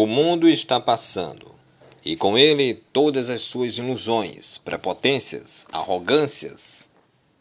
[0.00, 1.56] O mundo está passando,
[2.04, 6.88] e com ele todas as suas ilusões, prepotências, arrogâncias,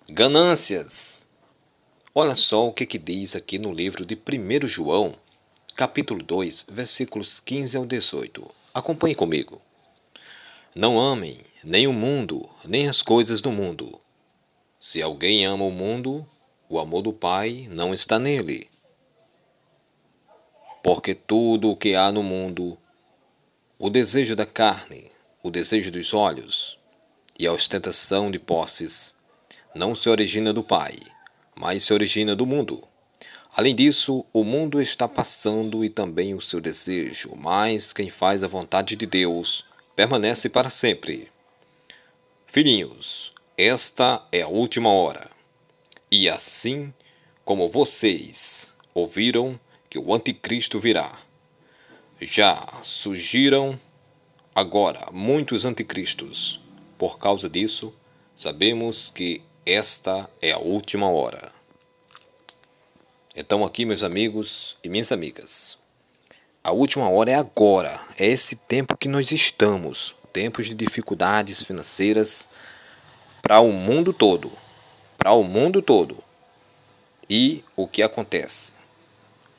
[0.09, 1.23] ganâncias.
[2.15, 5.13] Olha só o que, que diz aqui no livro de 1 João,
[5.75, 8.49] capítulo 2, versículos 15 ao 18.
[8.73, 9.61] Acompanhe comigo.
[10.73, 14.01] Não amem nem o mundo, nem as coisas do mundo.
[14.79, 16.27] Se alguém ama o mundo,
[16.67, 18.67] o amor do Pai não está nele
[20.87, 22.77] porque tudo o que há no mundo,
[23.77, 25.11] o desejo da carne,
[25.43, 26.79] o desejo dos olhos
[27.37, 29.13] e a ostentação de posses,
[29.75, 30.95] não se origina do Pai,
[31.53, 32.87] mas se origina do mundo.
[33.53, 38.47] Além disso, o mundo está passando e também o seu desejo, mas quem faz a
[38.47, 41.29] vontade de Deus permanece para sempre.
[42.45, 45.29] Filhinhos, esta é a última hora.
[46.09, 46.93] E assim
[47.43, 49.59] como vocês ouviram
[49.97, 51.17] que o anticristo virá.
[52.21, 53.79] Já surgiram
[54.53, 56.61] agora muitos anticristos.
[56.99, 57.93] Por causa disso,
[58.37, 61.51] sabemos que esta é a última hora.
[63.35, 65.77] Então, aqui, meus amigos e minhas amigas,
[66.63, 72.47] a última hora é agora, é esse tempo que nós estamos tempos de dificuldades financeiras
[73.41, 74.51] para o mundo todo.
[75.17, 76.23] Para o mundo todo.
[77.29, 78.76] E o que acontece?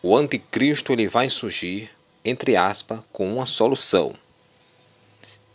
[0.08, 1.90] O anticristo ele vai surgir,
[2.24, 4.14] entre aspas, com uma solução.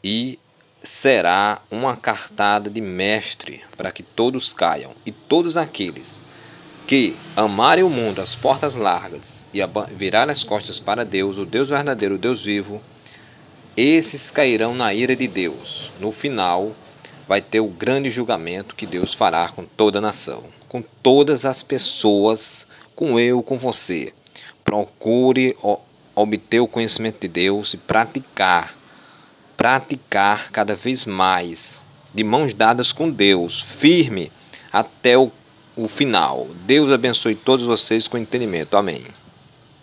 [0.04, 0.38] E
[0.84, 4.92] será uma cartada de mestre para que todos caiam.
[5.08, 6.22] E todos aqueles
[6.86, 9.60] que amarem o mundo às portas largas e
[9.96, 12.80] virarem as costas para Deus, o Deus verdadeiro, o Deus vivo,
[13.76, 15.92] esses cairão na ira de Deus.
[16.00, 16.76] No final,
[17.28, 21.64] vai ter o grande julgamento que Deus fará com toda a nação, com todas as
[21.64, 24.14] pessoas, com eu, com você.
[24.74, 25.56] Procure
[26.16, 28.76] obter o conhecimento de Deus e praticar,
[29.56, 31.80] praticar cada vez mais,
[32.12, 34.32] de mãos dadas com Deus, firme
[34.72, 35.32] até o,
[35.76, 36.48] o final.
[36.66, 38.76] Deus abençoe todos vocês com entendimento.
[38.76, 39.06] Amém.